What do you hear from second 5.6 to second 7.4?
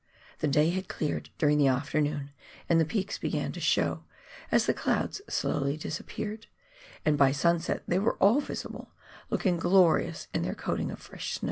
dispersed, and by